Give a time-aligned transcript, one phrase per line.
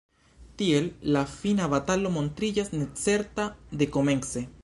[0.61, 3.49] Tiel la fina batalo montriĝas necerta
[3.83, 4.47] dekomence,